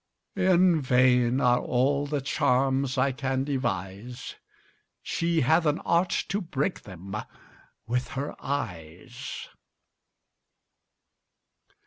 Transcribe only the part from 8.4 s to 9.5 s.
eyes.